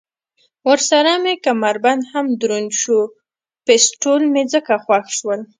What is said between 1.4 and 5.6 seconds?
کمربند هم دروند شو، پېسټول مې ځکه خوښ شول.